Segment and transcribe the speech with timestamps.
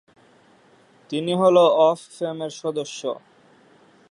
[1.09, 1.57] তিনি hall
[1.89, 3.01] of ফেমের সদস্য।